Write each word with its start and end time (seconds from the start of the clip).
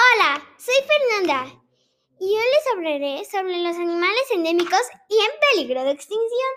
Hola, 0.00 0.42
soy 0.56 0.76
Fernanda 0.86 1.60
y 2.18 2.34
hoy 2.34 2.44
les 2.54 2.66
hablaré 2.72 3.24
sobre 3.30 3.58
los 3.58 3.76
animales 3.76 4.30
endémicos 4.30 4.80
y 5.10 5.18
en 5.18 5.30
peligro 5.50 5.84
de 5.84 5.90
extinción. 5.90 6.50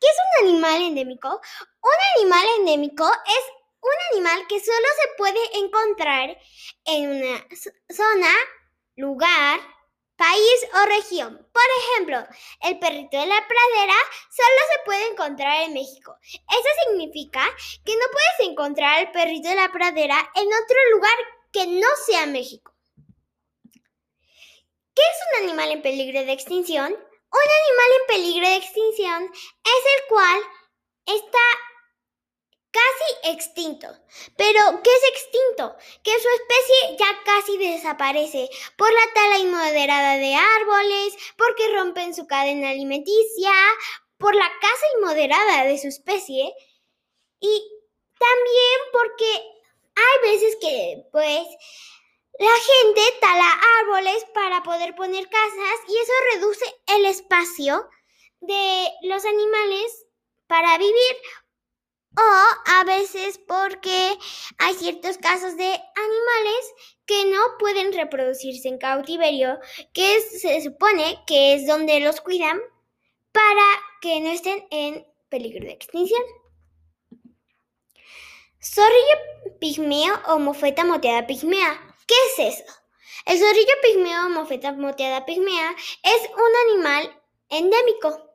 ¿Qué 0.00 0.06
es 0.08 0.16
un 0.24 0.48
animal 0.48 0.82
endémico? 0.82 1.28
Un 1.28 1.98
animal 2.16 2.44
endémico 2.58 3.04
es 3.04 3.44
un 3.80 3.92
animal 4.12 4.46
que 4.48 4.58
solo 4.58 4.86
se 5.00 5.08
puede 5.16 5.38
encontrar 5.58 6.38
en 6.86 7.10
una 7.10 7.46
zona, 7.88 8.34
lugar, 8.96 9.60
país 10.16 10.66
o 10.74 10.86
región. 10.86 11.36
Por 11.52 11.68
ejemplo, 11.80 12.18
el 12.62 12.80
perrito 12.80 13.16
de 13.16 13.26
la 13.26 13.46
pradera 13.46 13.98
solo 14.28 14.60
se 14.72 14.84
puede 14.84 15.06
encontrar 15.08 15.62
en 15.62 15.74
México. 15.74 16.16
Eso 16.32 16.68
significa 16.88 17.44
que 17.84 17.94
no 17.94 18.04
puedes 18.10 18.50
encontrar 18.50 19.00
el 19.00 19.12
perrito 19.12 19.50
de 19.50 19.54
la 19.54 19.70
pradera 19.70 20.16
en 20.34 20.46
otro 20.46 20.76
lugar 20.94 21.16
que 21.52 21.66
no 21.66 21.86
sea 22.06 22.26
México. 22.26 22.74
¿Qué 24.98 25.04
es 25.04 25.18
un 25.30 25.44
animal 25.44 25.70
en 25.70 25.82
peligro 25.82 26.24
de 26.24 26.32
extinción? 26.32 26.86
Un 26.86 27.48
animal 27.60 27.90
en 28.00 28.06
peligro 28.16 28.48
de 28.48 28.56
extinción 28.56 29.30
es 29.32 29.82
el 29.94 30.08
cual 30.08 30.40
está 31.06 31.38
casi 32.72 33.32
extinto. 33.36 33.86
Pero, 34.36 34.60
¿qué 34.82 34.90
es 34.90 35.02
extinto? 35.10 35.76
Que 36.02 36.18
su 36.18 36.28
especie 36.28 36.96
ya 36.98 37.06
casi 37.24 37.58
desaparece 37.58 38.50
por 38.76 38.92
la 38.92 39.12
tala 39.14 39.38
inmoderada 39.38 40.16
de 40.16 40.34
árboles, 40.34 41.14
porque 41.36 41.72
rompen 41.76 42.12
su 42.12 42.26
cadena 42.26 42.70
alimenticia, 42.70 43.52
por 44.16 44.34
la 44.34 44.50
caza 44.60 44.86
inmoderada 44.96 45.62
de 45.62 45.78
su 45.78 45.86
especie 45.86 46.52
y 47.38 47.62
también 48.18 48.78
porque 48.90 49.48
hay 49.94 50.32
veces 50.32 50.56
que, 50.60 51.04
pues, 51.12 51.46
la 52.38 52.50
gente 52.50 53.00
tala 53.20 53.60
árboles 53.80 54.24
para 54.34 54.62
poder 54.62 54.94
poner 54.94 55.28
casas 55.28 55.80
y 55.88 55.96
eso 55.96 56.12
reduce 56.34 56.64
el 56.86 57.04
espacio 57.06 57.88
de 58.40 58.88
los 59.02 59.24
animales 59.24 60.06
para 60.46 60.78
vivir 60.78 61.16
o 62.16 62.70
a 62.72 62.84
veces 62.84 63.38
porque 63.38 64.16
hay 64.58 64.74
ciertos 64.74 65.18
casos 65.18 65.56
de 65.56 65.64
animales 65.66 66.74
que 67.06 67.24
no 67.26 67.38
pueden 67.58 67.92
reproducirse 67.92 68.68
en 68.68 68.78
cautiverio, 68.78 69.58
que 69.92 70.20
se 70.20 70.60
supone 70.60 71.22
que 71.26 71.54
es 71.54 71.66
donde 71.66 72.00
los 72.00 72.20
cuidan 72.20 72.60
para 73.32 73.66
que 74.00 74.20
no 74.20 74.30
estén 74.30 74.66
en 74.70 75.06
peligro 75.28 75.64
de 75.64 75.72
extinción. 75.72 76.22
Zorrillo 78.60 79.58
pigmeo 79.60 80.14
o 80.26 80.38
mofeta 80.38 80.84
moteada 80.84 81.26
pigmea. 81.26 81.88
¿Qué 82.08 82.14
es 82.42 82.54
eso? 82.54 82.64
El 83.26 83.38
zorrillo 83.38 83.74
pigmeo 83.82 84.30
mofeta 84.30 84.72
moteada 84.72 85.26
pigmea 85.26 85.76
es 86.02 86.22
un 86.30 86.72
animal 86.72 87.22
endémico. 87.50 88.34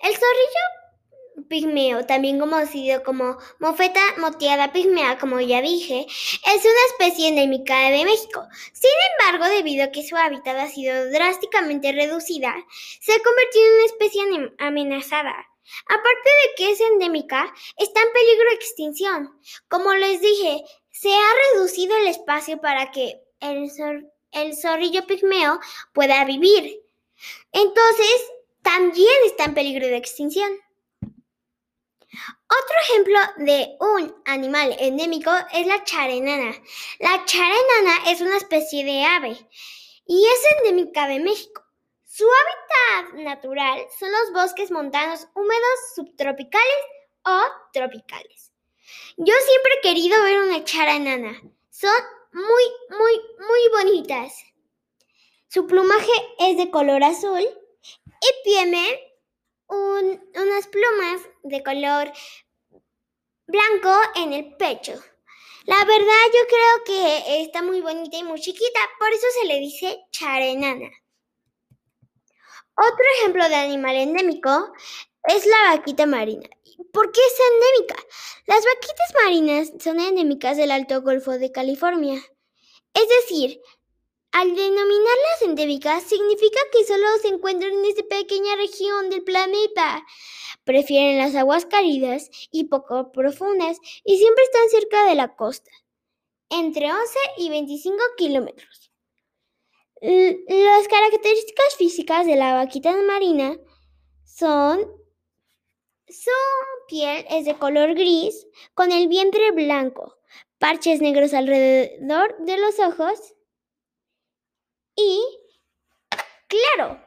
El 0.00 0.14
zorrillo 0.14 1.44
pigmeo, 1.50 2.06
también 2.06 2.38
conocido 2.38 3.02
como 3.02 3.36
mofeta 3.58 4.00
moteada 4.16 4.72
pigmea, 4.72 5.18
como 5.18 5.40
ya 5.40 5.60
dije, 5.60 6.06
es 6.06 6.64
una 6.64 6.86
especie 6.88 7.28
endémica 7.28 7.90
de 7.90 8.06
México. 8.06 8.46
Sin 8.72 8.90
embargo, 9.12 9.54
debido 9.54 9.84
a 9.84 9.90
que 9.90 10.02
su 10.02 10.16
hábitat 10.16 10.56
ha 10.56 10.68
sido 10.68 11.10
drásticamente 11.10 11.92
reducida, 11.92 12.54
se 13.00 13.12
ha 13.12 13.18
convertido 13.22 13.66
en 13.66 13.74
una 13.74 13.84
especie 13.84 14.22
amenazada. 14.58 15.49
Aparte 15.86 16.30
de 16.42 16.54
que 16.56 16.72
es 16.72 16.80
endémica, 16.80 17.52
está 17.76 18.00
en 18.02 18.12
peligro 18.12 18.48
de 18.50 18.54
extinción. 18.54 19.40
Como 19.68 19.94
les 19.94 20.20
dije, 20.20 20.64
se 20.90 21.12
ha 21.12 21.34
reducido 21.52 21.96
el 21.96 22.08
espacio 22.08 22.60
para 22.60 22.90
que 22.90 23.22
el, 23.40 23.70
zorrillo 24.54 25.06
pigmeo 25.06 25.60
pueda 25.92 26.24
vivir. 26.24 26.80
Entonces, 27.52 28.30
también 28.62 29.14
está 29.26 29.44
en 29.44 29.54
peligro 29.54 29.86
de 29.86 29.96
extinción. 29.96 30.50
Otro 32.12 32.76
ejemplo 32.82 33.18
de 33.38 33.76
un 33.78 34.14
animal 34.26 34.74
endémico 34.80 35.30
es 35.52 35.66
la 35.66 35.84
charenana. 35.84 36.52
La 36.98 37.24
charenana 37.24 38.10
es 38.10 38.20
una 38.20 38.36
especie 38.36 38.84
de 38.84 39.04
ave 39.04 39.38
y 40.04 40.26
es 40.26 40.58
endémica 40.58 41.06
de 41.06 41.20
México. 41.20 41.69
Su 42.12 42.26
hábitat 42.26 43.20
natural 43.20 43.86
son 43.96 44.10
los 44.10 44.32
bosques 44.32 44.72
montanos 44.72 45.28
húmedos 45.32 45.94
subtropicales 45.94 46.82
o 47.24 47.40
tropicales. 47.72 48.50
Yo 49.16 49.32
siempre 49.32 49.72
he 49.76 49.80
querido 49.80 50.20
ver 50.24 50.40
una 50.40 50.64
chara 50.64 50.96
enana. 50.96 51.40
Son 51.70 51.94
muy, 52.32 52.64
muy, 52.98 53.20
muy 53.46 53.68
bonitas. 53.84 54.42
Su 55.46 55.68
plumaje 55.68 56.10
es 56.40 56.56
de 56.56 56.68
color 56.72 57.04
azul 57.04 57.42
y 57.42 58.42
tiene 58.42 59.14
unas 59.68 60.66
plumas 60.66 61.20
de 61.44 61.62
color 61.62 62.12
blanco 63.46 63.94
en 64.16 64.32
el 64.32 64.56
pecho. 64.56 65.00
La 65.64 65.84
verdad 65.84 66.24
yo 66.34 66.40
creo 66.48 66.84
que 66.84 67.42
está 67.42 67.62
muy 67.62 67.80
bonita 67.80 68.16
y 68.16 68.24
muy 68.24 68.40
chiquita, 68.40 68.80
por 68.98 69.12
eso 69.12 69.26
se 69.40 69.46
le 69.46 69.60
dice 69.60 70.00
charenana. 70.10 70.90
Otro 72.82 73.04
ejemplo 73.18 73.46
de 73.46 73.56
animal 73.56 73.94
endémico 73.94 74.72
es 75.24 75.44
la 75.44 75.76
vaquita 75.76 76.06
marina. 76.06 76.48
¿Por 76.94 77.12
qué 77.12 77.20
es 77.20 77.38
endémica? 77.52 78.02
Las 78.46 78.64
vaquitas 78.64 79.14
marinas 79.22 79.72
son 79.84 80.00
endémicas 80.00 80.56
del 80.56 80.70
Alto 80.70 81.02
Golfo 81.02 81.32
de 81.32 81.52
California. 81.52 82.22
Es 82.94 83.06
decir, 83.20 83.60
al 84.32 84.56
denominarlas 84.56 85.42
endémicas 85.42 86.04
significa 86.04 86.58
que 86.72 86.86
solo 86.86 87.06
se 87.20 87.28
encuentran 87.28 87.70
en 87.70 87.84
esta 87.84 88.02
pequeña 88.04 88.56
región 88.56 89.10
del 89.10 89.24
planeta. 89.24 90.02
Prefieren 90.64 91.18
las 91.18 91.34
aguas 91.34 91.66
cálidas 91.66 92.30
y 92.50 92.64
poco 92.64 93.12
profundas 93.12 93.76
y 94.04 94.16
siempre 94.16 94.44
están 94.44 94.70
cerca 94.70 95.04
de 95.04 95.16
la 95.16 95.36
costa, 95.36 95.70
entre 96.48 96.90
11 96.90 97.18
y 97.36 97.50
25 97.50 97.98
kilómetros. 98.16 98.89
Las 100.00 100.88
características 100.88 101.76
físicas 101.76 102.24
de 102.24 102.36
la 102.36 102.54
vaquita 102.54 102.96
marina 103.02 103.58
son 104.24 104.80
su 106.08 106.30
piel 106.88 107.26
es 107.28 107.44
de 107.44 107.58
color 107.58 107.94
gris 107.94 108.46
con 108.74 108.92
el 108.92 109.08
vientre 109.08 109.50
blanco, 109.52 110.16
parches 110.58 111.00
negros 111.00 111.34
alrededor 111.34 112.34
de 112.40 112.58
los 112.58 112.78
ojos 112.78 113.34
y, 114.96 115.22
claro, 116.48 116.98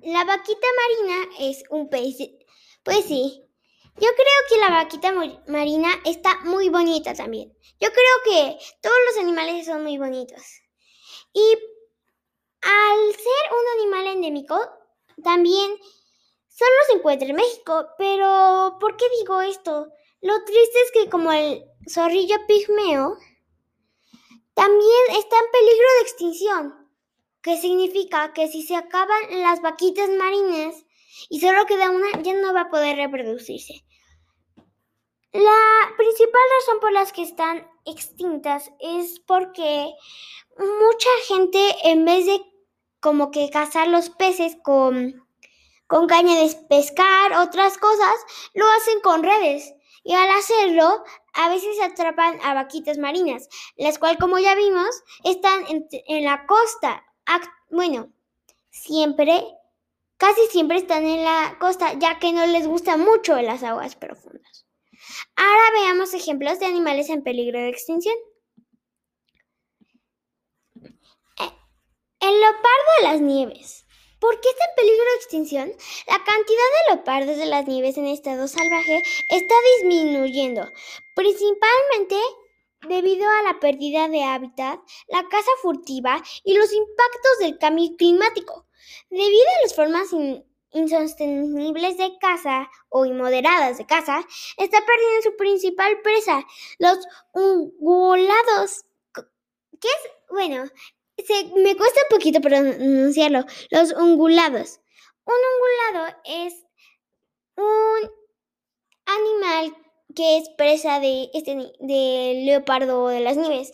la 0.00 0.24
vaquita 0.24 0.66
marina 0.76 1.28
es 1.40 1.64
un 1.70 1.90
pez. 1.90 2.16
Pues 2.84 3.04
sí, 3.04 3.44
yo 3.96 4.08
creo 4.08 4.40
que 4.48 4.58
la 4.58 4.70
vaquita 4.70 5.12
marina 5.48 5.90
está 6.04 6.40
muy 6.44 6.68
bonita 6.68 7.14
también. 7.14 7.52
Yo 7.80 7.88
creo 7.90 8.16
que 8.24 8.58
todos 8.80 8.96
los 9.08 9.24
animales 9.24 9.66
son 9.66 9.82
muy 9.82 9.98
bonitos. 9.98 10.63
Y 11.34 11.58
al 12.62 13.12
ser 13.12 13.52
un 13.52 13.80
animal 13.82 14.06
endémico, 14.14 14.58
también 15.22 15.78
Solo 16.56 16.70
se 16.86 16.92
encuentra 16.98 17.26
en 17.26 17.34
México, 17.34 17.88
pero 17.98 18.76
¿por 18.78 18.96
qué 18.96 19.06
digo 19.18 19.40
esto? 19.40 19.88
Lo 20.20 20.44
triste 20.44 20.82
es 20.82 20.92
que 20.92 21.10
como 21.10 21.32
el 21.32 21.64
zorrillo 21.90 22.36
pigmeo, 22.46 23.16
también 24.54 25.02
está 25.18 25.36
en 25.36 25.50
peligro 25.50 25.86
de 25.96 26.02
extinción, 26.02 26.90
que 27.42 27.56
significa 27.60 28.32
que 28.32 28.46
si 28.46 28.62
se 28.62 28.76
acaban 28.76 29.42
las 29.42 29.62
vaquitas 29.62 30.08
marinas 30.10 30.76
y 31.28 31.40
solo 31.40 31.66
queda 31.66 31.90
una, 31.90 32.22
ya 32.22 32.34
no 32.34 32.54
va 32.54 32.60
a 32.60 32.70
poder 32.70 32.98
reproducirse. 32.98 33.84
La 35.34 35.94
principal 35.96 36.40
razón 36.60 36.80
por 36.80 36.92
las 36.92 37.12
que 37.12 37.22
están 37.22 37.68
extintas 37.84 38.70
es 38.78 39.18
porque 39.18 39.92
mucha 40.56 41.08
gente 41.26 41.58
en 41.82 42.04
vez 42.04 42.24
de 42.26 42.40
como 43.00 43.32
que 43.32 43.50
cazar 43.50 43.88
los 43.88 44.10
peces 44.10 44.56
con 44.62 45.26
con 45.88 46.06
caña 46.06 46.36
de 46.36 46.54
pescar, 46.68 47.32
otras 47.32 47.78
cosas, 47.78 48.14
lo 48.54 48.64
hacen 48.78 49.00
con 49.00 49.24
redes. 49.24 49.74
Y 50.04 50.14
al 50.14 50.30
hacerlo, 50.30 51.02
a 51.32 51.48
veces 51.48 51.80
atrapan 51.82 52.38
a 52.42 52.54
vaquitas 52.54 52.98
marinas, 52.98 53.48
las 53.76 53.98
cuales, 53.98 54.18
como 54.20 54.38
ya 54.38 54.54
vimos, 54.54 55.02
están 55.24 55.64
en, 55.66 56.24
la 56.24 56.46
costa. 56.46 57.02
Bueno, 57.70 58.12
siempre, 58.70 59.44
casi 60.16 60.46
siempre 60.46 60.76
están 60.78 61.04
en 61.04 61.24
la 61.24 61.56
costa, 61.58 61.94
ya 61.94 62.20
que 62.20 62.32
no 62.32 62.46
les 62.46 62.68
gusta 62.68 62.96
mucho 62.96 63.40
las 63.42 63.64
aguas 63.64 63.96
profundas. 63.96 64.53
Ahora 65.36 65.70
veamos 65.72 66.14
ejemplos 66.14 66.58
de 66.58 66.66
animales 66.66 67.08
en 67.08 67.22
peligro 67.22 67.58
de 67.58 67.68
extinción. 67.68 68.14
Eh, 71.40 71.52
el 72.20 72.40
leopardo 72.40 72.90
de 72.98 73.02
las 73.04 73.20
nieves. 73.20 73.84
¿Por 74.20 74.40
qué 74.40 74.48
está 74.48 74.64
en 74.64 74.76
peligro 74.76 75.04
de 75.04 75.16
extinción? 75.16 75.72
La 76.06 76.24
cantidad 76.24 76.46
de 76.46 76.94
leopardos 76.94 77.36
de 77.36 77.46
las 77.46 77.66
nieves 77.66 77.98
en 77.98 78.06
estado 78.06 78.48
salvaje 78.48 79.02
está 79.28 79.54
disminuyendo, 79.76 80.66
principalmente 81.14 82.16
debido 82.88 83.28
a 83.28 83.42
la 83.42 83.60
pérdida 83.60 84.08
de 84.08 84.22
hábitat, 84.22 84.80
la 85.08 85.28
caza 85.28 85.50
furtiva 85.60 86.22
y 86.42 86.54
los 86.56 86.72
impactos 86.72 87.38
del 87.40 87.58
cambio 87.58 87.90
climático. 87.98 88.66
Debido 89.10 89.46
a 89.58 89.62
las 89.62 89.74
formas 89.74 90.08
insostenibles 90.74 91.96
de 91.96 92.18
caza 92.18 92.68
o 92.90 93.06
inmoderadas 93.06 93.78
de 93.78 93.86
caza, 93.86 94.20
está 94.58 94.78
perdiendo 94.84 95.22
su 95.22 95.36
principal 95.36 96.00
presa, 96.02 96.44
los 96.78 96.98
ungulados. 97.32 98.84
¿Qué 99.80 99.88
es? 99.88 100.10
Bueno, 100.30 100.64
me 101.56 101.76
cuesta 101.76 102.00
un 102.10 102.16
poquito 102.16 102.40
pronunciarlo. 102.40 103.44
Los 103.70 103.92
ungulados. 103.92 104.80
Un 105.24 105.34
ungulado 105.54 106.16
es 106.24 106.54
un 107.56 108.10
animal 109.06 109.76
que 110.14 110.38
es 110.38 110.48
presa 110.50 111.00
de 111.00 111.30
este 111.32 111.72
de 111.80 112.42
leopardo 112.44 113.08
de 113.08 113.20
las 113.20 113.36
nieves. 113.36 113.72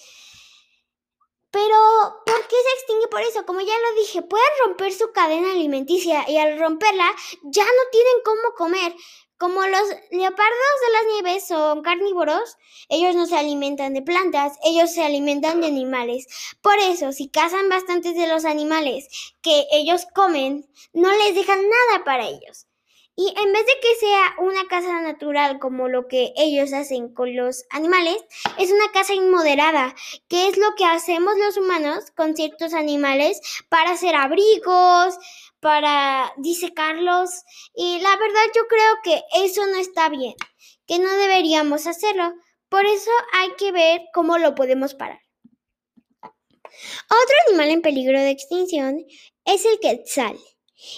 Pero, 1.50 1.76
¿por 2.24 2.46
qué 2.46 2.56
se 2.56 2.74
extingue 2.78 3.08
por 3.08 3.22
eso? 3.22 3.44
Como 3.44 3.60
ya 3.60 3.74
lo 3.78 4.00
dije, 4.00 4.22
pueden 4.22 4.48
romper 4.64 4.92
su 4.92 5.10
cadena 5.12 5.52
alimenticia 5.52 6.28
y 6.28 6.36
al 6.36 6.58
romperla 6.58 7.10
ya 7.42 7.64
no 7.64 7.82
tienen 7.90 8.22
cómo 8.24 8.54
comer. 8.56 8.94
Como 9.36 9.66
los 9.66 9.88
leopardos 10.10 10.80
de 10.82 10.92
las 10.92 11.06
nieves 11.14 11.48
son 11.48 11.82
carnívoros, 11.82 12.56
ellos 12.88 13.16
no 13.16 13.26
se 13.26 13.38
alimentan 13.38 13.94
de 13.94 14.02
plantas, 14.02 14.58
ellos 14.62 14.92
se 14.92 15.02
alimentan 15.02 15.62
de 15.62 15.66
animales. 15.66 16.26
Por 16.60 16.78
eso, 16.78 17.10
si 17.12 17.30
cazan 17.30 17.68
bastantes 17.70 18.14
de 18.14 18.26
los 18.26 18.44
animales 18.44 19.08
que 19.40 19.66
ellos 19.72 20.06
comen, 20.14 20.68
no 20.92 21.10
les 21.10 21.34
dejan 21.34 21.62
nada 21.62 22.04
para 22.04 22.28
ellos. 22.28 22.66
Y 23.20 23.34
en 23.36 23.52
vez 23.52 23.66
de 23.66 23.74
que 23.82 23.96
sea 23.96 24.34
una 24.38 24.66
casa 24.66 24.98
natural 25.02 25.58
como 25.58 25.88
lo 25.88 26.08
que 26.08 26.32
ellos 26.38 26.72
hacen 26.72 27.12
con 27.12 27.36
los 27.36 27.66
animales, 27.68 28.16
es 28.56 28.72
una 28.72 28.90
casa 28.92 29.12
inmoderada, 29.12 29.94
que 30.26 30.48
es 30.48 30.56
lo 30.56 30.74
que 30.74 30.86
hacemos 30.86 31.36
los 31.36 31.58
humanos 31.58 32.10
con 32.16 32.34
ciertos 32.34 32.72
animales 32.72 33.38
para 33.68 33.90
hacer 33.90 34.14
abrigos, 34.14 35.18
para 35.60 36.32
disecarlos. 36.38 37.28
Y 37.74 38.00
la 38.00 38.16
verdad 38.16 38.40
yo 38.56 38.66
creo 38.68 38.94
que 39.04 39.22
eso 39.44 39.66
no 39.66 39.76
está 39.76 40.08
bien, 40.08 40.34
que 40.86 40.98
no 40.98 41.14
deberíamos 41.16 41.86
hacerlo. 41.86 42.32
Por 42.70 42.86
eso 42.86 43.10
hay 43.34 43.50
que 43.58 43.70
ver 43.70 44.00
cómo 44.14 44.38
lo 44.38 44.54
podemos 44.54 44.94
parar. 44.94 45.20
Otro 47.04 47.34
animal 47.48 47.68
en 47.68 47.82
peligro 47.82 48.18
de 48.18 48.30
extinción 48.30 49.04
es 49.44 49.66
el 49.66 49.78
quetzal. 49.78 50.38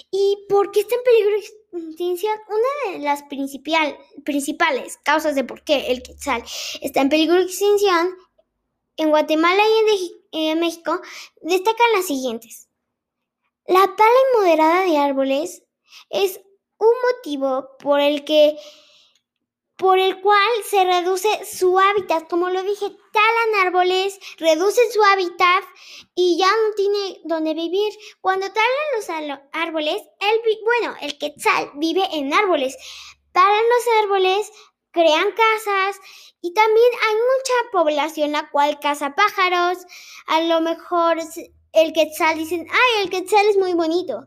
¿Y 0.09 0.45
por 0.47 0.71
qué 0.71 0.79
está 0.79 0.95
en 0.95 1.03
peligro 1.03 1.31
de 1.31 1.37
extinción? 1.39 1.62
Una 1.73 2.93
de 2.93 2.99
las 2.99 3.23
principales 3.23 4.97
causas 5.03 5.35
de 5.35 5.43
por 5.43 5.63
qué 5.63 5.91
el 5.91 6.03
quetzal 6.03 6.43
está 6.81 7.01
en 7.01 7.09
peligro 7.09 7.35
de 7.35 7.43
extinción 7.43 8.15
en 8.97 9.09
Guatemala 9.09 9.63
y 10.31 10.49
en, 10.49 10.59
México 10.59 11.01
destacan 11.41 11.91
las 11.95 12.05
siguientes. 12.05 12.69
La 13.65 13.95
tala 13.95 14.11
inmoderada 14.33 14.83
de 14.83 14.97
árboles 14.97 15.63
es 16.09 16.41
un 16.77 16.93
motivo 17.11 17.69
por 17.79 17.99
el 17.99 18.23
que 18.23 18.57
por 19.77 19.97
el 19.97 20.21
cual 20.21 20.49
se 20.69 20.83
reduce 20.83 21.45
su 21.45 21.79
hábitat. 21.79 22.29
Como 22.29 22.49
lo 22.49 22.61
dije, 22.61 22.95
talan 23.13 23.67
árboles, 23.67 24.19
reducen 24.37 24.91
su 24.91 25.01
hábitat 25.03 25.63
y 26.15 26.37
ya 26.37 26.47
no 26.47 26.73
tiene 26.75 27.21
donde 27.23 27.53
vivir. 27.53 27.93
Cuando 28.19 28.47
talan 28.51 28.67
los 28.97 29.39
árboles, 29.53 30.01
el, 30.19 30.41
bueno, 30.63 30.95
el 31.01 31.17
quetzal 31.17 31.71
vive 31.75 32.03
en 32.11 32.33
árboles. 32.33 32.75
Talan 33.31 33.63
los 33.69 34.03
árboles, 34.03 34.51
crean 34.91 35.31
casas 35.31 35.97
y 36.41 36.53
también 36.53 36.91
hay 37.07 37.15
mucha 37.15 37.71
población 37.71 38.31
la 38.33 38.49
cual 38.49 38.79
caza 38.79 39.15
pájaros. 39.15 39.77
A 40.27 40.41
lo 40.41 40.59
mejor 40.61 41.17
el 41.71 41.93
quetzal 41.93 42.37
dicen, 42.37 42.67
ay, 42.69 43.03
el 43.03 43.09
quetzal 43.09 43.45
es 43.47 43.57
muy 43.57 43.73
bonito. 43.73 44.25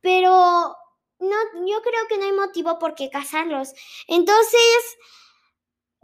Pero 0.00 0.76
no, 1.18 1.36
yo 1.66 1.82
creo 1.82 2.06
que 2.08 2.18
no 2.18 2.24
hay 2.24 2.32
motivo 2.32 2.78
por 2.78 2.94
qué 2.94 3.08
cazarlos. 3.10 3.72
Entonces, 4.08 4.96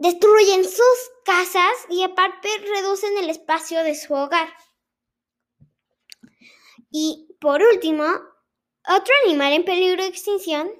destruyen 0.01 0.63
sus 0.63 1.11
casas 1.23 1.73
y 1.89 2.01
aparte 2.01 2.49
reducen 2.57 3.17
el 3.19 3.29
espacio 3.29 3.83
de 3.83 3.93
su 3.93 4.13
hogar. 4.15 4.49
Y 6.89 7.37
por 7.39 7.61
último, 7.61 8.03
otro 8.03 9.13
animal 9.25 9.53
en 9.53 9.63
peligro 9.63 10.01
de 10.01 10.09
extinción 10.09 10.71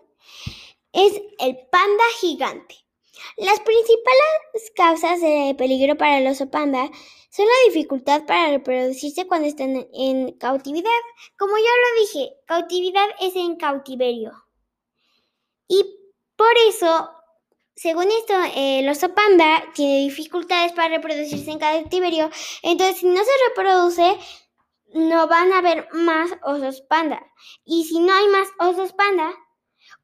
es 0.92 1.14
el 1.40 1.56
panda 1.72 2.04
gigante. 2.20 2.76
Las 3.38 3.60
principales 3.60 4.72
causas 4.76 5.22
de 5.22 5.54
peligro 5.56 5.96
para 5.96 6.18
el 6.18 6.26
oso 6.26 6.50
panda 6.50 6.90
son 7.30 7.46
la 7.46 7.72
dificultad 7.72 8.26
para 8.26 8.50
reproducirse 8.50 9.28
cuando 9.28 9.48
están 9.48 9.88
en 9.94 10.32
cautividad. 10.40 10.90
Como 11.38 11.56
ya 11.58 11.64
lo 11.64 12.02
dije, 12.02 12.34
cautividad 12.48 13.08
es 13.20 13.36
en 13.36 13.56
cautiverio. 13.56 14.32
Y 15.68 15.86
por 16.36 16.52
eso, 16.68 17.21
según 17.82 18.12
esto, 18.12 18.36
el 18.56 18.88
oso 18.90 19.12
panda 19.16 19.64
tiene 19.74 20.02
dificultades 20.02 20.72
para 20.74 20.90
reproducirse 20.90 21.50
en 21.50 21.58
cautiverio. 21.58 22.30
Entonces, 22.62 22.98
si 22.98 23.08
no 23.08 23.24
se 23.24 23.32
reproduce, 23.50 24.20
no 24.94 25.28
van 25.28 25.52
a 25.52 25.58
haber 25.58 25.88
más 25.92 26.30
osos 26.44 26.82
panda. 26.82 27.26
Y 27.66 27.86
si 27.86 27.98
no 27.98 28.14
hay 28.14 28.28
más 28.28 28.50
osos 28.60 28.94
panda, 28.94 29.34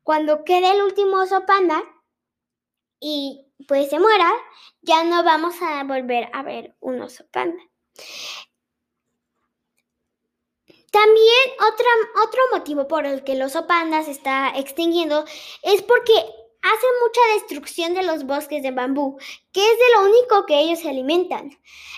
cuando 0.01 0.43
quede 0.43 0.71
el 0.71 0.81
último 0.81 1.21
oso 1.21 1.45
panda 1.45 1.83
y 2.99 3.45
pues 3.67 3.91
se 3.91 3.99
muera, 3.99 4.27
ya 4.81 5.03
no 5.03 5.23
vamos 5.23 5.53
a 5.61 5.83
volver 5.83 6.31
a 6.33 6.41
ver 6.41 6.75
un 6.79 6.99
oso 6.99 7.27
panda. 7.31 7.61
También 10.91 11.43
otro 12.23 12.41
motivo 12.53 12.87
por 12.87 13.05
el 13.05 13.23
que 13.23 13.33
el 13.33 13.43
oso 13.43 13.67
panda 13.67 14.01
se 14.01 14.09
está 14.09 14.51
extinguiendo 14.55 15.25
es 15.61 15.83
porque 15.83 16.25
hacen 16.73 16.89
mucha 17.01 17.33
destrucción 17.33 17.93
de 17.93 18.03
los 18.03 18.25
bosques 18.25 18.61
de 18.61 18.71
bambú, 18.71 19.17
que 19.51 19.61
es 19.61 19.77
de 19.77 19.91
lo 19.95 20.05
único 20.05 20.45
que 20.45 20.59
ellos 20.59 20.79
se 20.79 20.89
alimentan. 20.89 21.49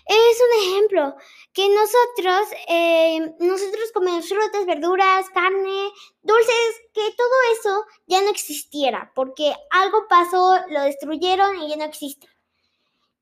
Es 0.05 0.41
un 0.41 0.63
ejemplo 0.63 1.15
que 1.53 1.67
nosotros, 1.69 2.47
eh, 2.67 3.19
nosotros 3.39 3.91
comemos 3.93 4.29
frutas, 4.29 4.65
verduras, 4.65 5.29
carne, 5.31 5.91
dulces, 6.21 6.81
que 6.93 7.11
todo 7.17 7.29
eso 7.53 7.85
ya 8.07 8.21
no 8.21 8.29
existiera, 8.29 9.11
porque 9.15 9.53
algo 9.71 10.07
pasó, 10.07 10.59
lo 10.69 10.81
destruyeron 10.81 11.61
y 11.61 11.69
ya 11.69 11.77
no 11.77 11.85
existe. 11.85 12.27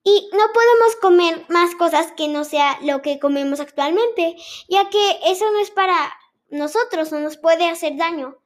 Y 0.04 0.30
no 0.32 0.46
podemos 0.54 0.96
comer 1.02 1.46
más 1.50 1.76
cosas 1.76 2.12
que 2.14 2.28
no 2.28 2.44
sea 2.44 2.80
lo 2.82 3.02
que 3.02 3.20
comemos 3.20 3.60
actualmente, 3.60 4.38
ya 4.70 4.90
que 4.90 5.20
eso 5.26 5.50
no 5.52 5.60
es 5.60 5.72
para 5.72 6.14
nosotros 6.50 7.12
o 7.12 7.20
nos 7.20 7.38
puede 7.38 7.68
hacer 7.68 7.98
daño. 7.98 8.38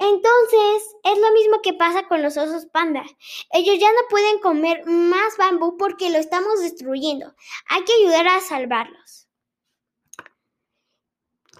Entonces, 0.00 0.96
es 1.04 1.18
lo 1.18 1.30
mismo 1.32 1.60
que 1.62 1.74
pasa 1.74 2.08
con 2.08 2.22
los 2.22 2.38
osos 2.38 2.64
panda. 2.64 3.04
Ellos 3.52 3.78
ya 3.78 3.92
no 3.92 4.00
pueden 4.08 4.38
comer 4.38 4.86
más 4.86 5.36
bambú 5.36 5.76
porque 5.76 6.08
lo 6.08 6.16
estamos 6.16 6.58
destruyendo. 6.60 7.34
Hay 7.68 7.84
que 7.84 7.92
ayudar 7.92 8.26
a 8.26 8.40
salvarlos. 8.40 9.28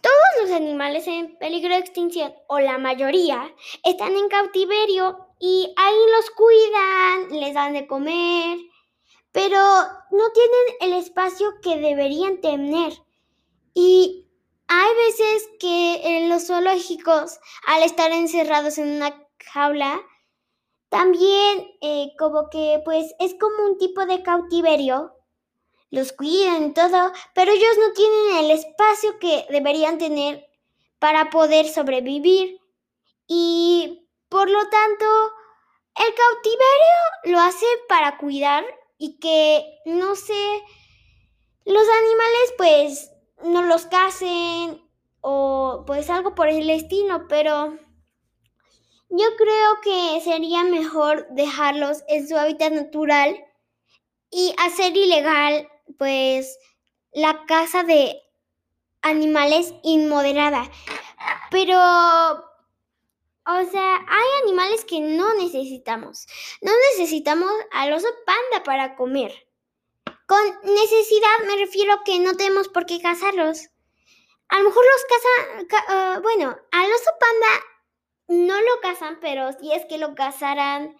Todos 0.00 0.40
los 0.40 0.50
animales 0.52 1.06
en 1.06 1.37
peligro 1.37 1.75
de 1.75 1.80
extinción, 1.80 2.32
o 2.49 2.59
la 2.61 2.78
mayoría, 2.78 3.54
están 3.85 4.16
en 4.16 4.28
cautiverio 4.28 5.18
y 5.38 5.75
ahí 5.76 5.99
los 6.16 6.30
cuidan, 6.30 7.40
les 7.40 7.52
dan 7.52 7.75
de 7.75 7.87
comer, 7.87 8.59
pero 9.32 9.59
no 9.59 10.30
tienen 10.32 10.76
el 10.80 10.92
espacio 10.94 11.52
que 11.62 11.76
deberían 11.76 12.40
tener. 12.40 12.94
Y 13.75 14.26
hay 14.68 14.94
veces 14.94 15.49
que 15.59 15.89
los 16.30 16.46
zoológicos, 16.46 17.38
al 17.66 17.82
estar 17.82 18.10
encerrados 18.12 18.78
en 18.78 18.96
una 18.96 19.14
jaula, 19.52 20.00
también 20.88 21.70
eh, 21.82 22.12
como 22.18 22.49
que 22.49 22.80
pues 22.84 23.14
es 23.18 23.34
como 23.38 23.64
un 23.64 23.78
tipo 23.78 24.06
de 24.06 24.22
cautiverio. 24.22 25.14
Los 25.90 26.12
cuidan 26.12 26.66
y 26.66 26.72
todo, 26.72 27.12
pero 27.34 27.52
ellos 27.52 27.76
no 27.78 27.92
tienen 27.92 28.44
el 28.44 28.50
espacio 28.52 29.18
que 29.18 29.44
deberían 29.50 29.99
tener 29.99 30.46
para 30.99 31.30
poder 31.30 31.68
sobrevivir. 31.68 32.60
Y 33.26 34.08
por 34.28 34.49
lo 34.49 34.60
tanto, 34.68 35.06
el 35.96 36.14
cautiverio 36.14 37.34
lo 37.37 37.40
hace 37.40 37.66
para 37.88 38.18
cuidar 38.18 38.64
y 38.99 39.18
que, 39.18 39.64
no 39.84 40.14
sé, 40.14 40.62
los 41.64 41.88
animales 41.88 42.54
pues 42.56 43.12
no 43.42 43.62
los 43.62 43.87
casen 43.87 44.89
o 45.20 45.84
pues 45.86 46.10
algo 46.10 46.34
por 46.34 46.48
el 46.48 46.70
estilo, 46.70 47.26
pero 47.28 47.76
yo 49.10 49.26
creo 49.36 49.80
que 49.82 50.20
sería 50.22 50.62
mejor 50.64 51.26
dejarlos 51.30 52.04
en 52.08 52.28
su 52.28 52.36
hábitat 52.36 52.72
natural 52.72 53.44
y 54.30 54.54
hacer 54.58 54.96
ilegal 54.96 55.68
pues 55.98 56.58
la 57.12 57.44
caza 57.46 57.82
de 57.82 58.22
animales 59.02 59.74
inmoderada. 59.82 60.70
Pero, 61.50 61.76
o 61.76 63.70
sea, 63.70 63.96
hay 63.96 64.42
animales 64.44 64.84
que 64.84 65.00
no 65.00 65.34
necesitamos. 65.34 66.26
No 66.62 66.72
necesitamos 66.92 67.50
al 67.72 67.92
oso 67.92 68.08
panda 68.24 68.62
para 68.64 68.96
comer 68.96 69.32
Con 70.26 70.40
necesidad 70.62 71.46
me 71.46 71.56
refiero 71.56 72.02
que 72.04 72.20
no 72.20 72.36
tenemos 72.36 72.68
por 72.68 72.86
qué 72.86 73.00
cazarlos. 73.00 73.69
A 74.50 74.59
lo 74.59 74.64
mejor 74.64 74.85
los 74.85 75.04
cazan, 75.04 76.19
uh, 76.19 76.23
bueno, 76.23 76.59
al 76.73 76.92
oso 76.92 77.11
panda 77.21 77.64
no 78.26 78.61
lo 78.61 78.80
cazan, 78.83 79.19
pero 79.21 79.52
si 79.52 79.73
es 79.73 79.85
que 79.87 79.99
lo 79.99 80.14
cazarán, 80.14 80.97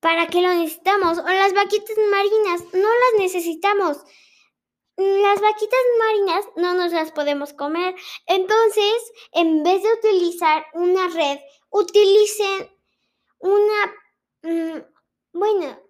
¿para 0.00 0.28
qué 0.28 0.40
lo 0.40 0.48
necesitamos? 0.48 1.18
O 1.18 1.22
las 1.22 1.52
vaquitas 1.52 1.96
marinas, 2.10 2.62
no 2.72 2.88
las 2.88 3.18
necesitamos. 3.18 3.98
Las 4.96 5.40
vaquitas 5.40 5.80
marinas 5.98 6.44
no 6.56 6.74
nos 6.74 6.92
las 6.92 7.10
podemos 7.10 7.52
comer. 7.52 7.94
Entonces, 8.26 9.12
en 9.32 9.62
vez 9.62 9.82
de 9.82 9.92
utilizar 9.92 10.66
una 10.74 11.08
red, 11.08 11.38
utilicen 11.70 12.70
una, 13.38 13.94
mm, 14.42 14.78
bueno, 15.32 15.80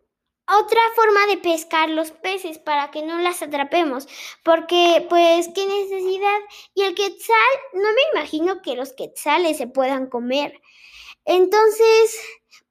otra 0.59 0.80
forma 0.95 1.26
de 1.26 1.37
pescar 1.38 1.90
los 1.90 2.11
peces 2.11 2.59
para 2.59 2.90
que 2.90 3.02
no 3.02 3.19
las 3.19 3.42
atrapemos. 3.42 4.09
Porque, 4.42 5.07
pues, 5.09 5.49
qué 5.54 5.66
necesidad. 5.66 6.38
Y 6.75 6.83
el 6.83 6.95
quetzal, 6.95 7.37
no 7.73 7.88
me 7.92 8.02
imagino 8.12 8.62
que 8.62 8.76
los 8.76 8.92
quetzales 8.92 9.59
se 9.59 9.66
puedan 9.66 10.09
comer. 10.09 10.61
Entonces, 11.25 12.21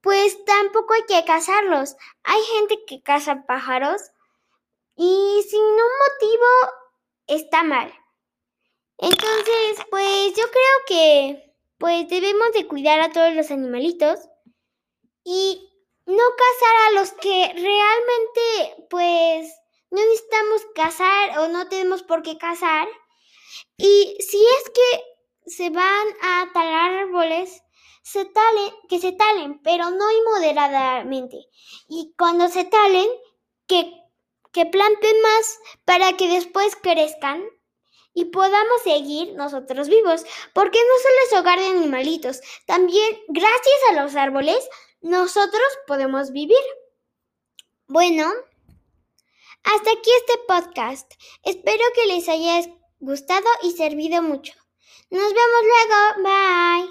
pues 0.02 0.44
tampoco 0.46 0.94
hay 0.94 1.04
que 1.08 1.26
cazarlos. 1.26 1.96
Hay 2.24 2.42
gente 2.58 2.84
que 2.88 3.02
caza 3.02 3.46
pájaros 3.46 4.02
y 4.96 5.44
sin 5.50 5.62
un 5.62 5.76
motivo 5.78 6.46
está 7.28 7.64
mal. 7.64 7.94
Entonces, 8.98 9.86
pues 9.90 10.34
yo 10.36 10.44
creo 10.52 10.78
que 10.88 11.54
pues 11.78 12.10
debemos 12.10 12.52
de 12.54 12.68
cuidar 12.68 13.00
a 13.00 13.12
todos 13.12 13.34
los 13.34 13.52
animalitos 13.52 14.20
y 15.24 15.70
no 16.10 16.24
cazar 16.36 16.76
a 16.88 16.92
los 17.00 17.12
que 17.12 17.54
realmente 17.54 18.88
pues 18.90 19.48
no 19.92 20.02
necesitamos 20.02 20.62
cazar 20.74 21.40
o 21.40 21.48
no 21.50 21.70
tenemos 21.70 22.02
por 22.02 22.24
qué 22.24 22.38
cazar. 22.38 22.88
Y 23.78 24.18
si 24.20 24.44
es 24.44 24.70
que 24.72 25.52
se 25.52 25.70
van 25.70 26.08
a 26.22 26.50
talar 26.52 26.94
árboles, 26.96 27.62
se 28.02 28.26
talen, 28.26 28.74
que 28.88 29.00
se 29.00 29.12
talen, 29.12 29.62
pero 29.62 29.92
no 29.92 30.12
inmoderadamente. 30.12 31.38
Y 31.88 32.14
cuando 32.18 32.50
se 32.50 32.64
talen, 32.64 33.08
que, 33.68 33.94
que 34.52 34.66
planten 34.66 35.22
más 35.22 35.60
para 35.86 36.18
que 36.18 36.28
después 36.28 36.76
crezcan 36.76 37.44
y 38.16 38.26
podamos 38.26 38.82
seguir 38.84 39.34
nosotros 39.36 39.88
vivos, 39.88 40.26
porque 40.54 40.80
no 40.80 40.98
solo 41.04 41.16
es 41.28 41.40
hogar 41.40 41.60
de 41.60 41.68
animalitos, 41.68 42.42
también 42.66 43.16
gracias 43.28 43.78
a 43.90 44.02
los 44.02 44.16
árboles 44.16 44.68
nosotros 45.02 45.68
podemos 45.88 46.32
vivir. 46.32 46.64
Bueno, 47.88 48.32
hasta 49.64 49.92
aquí 49.92 50.12
este 50.18 50.40
podcast. 50.48 51.12
Espero 51.44 51.84
que 51.96 52.06
les 52.06 52.30
haya 52.30 52.62
gustado 53.00 53.48
y 53.64 53.72
servido 53.72 54.22
mucho. 54.22 54.54
Nos 55.10 55.34
vemos 55.34 55.64
luego. 55.64 56.24
Bye. 56.24 56.88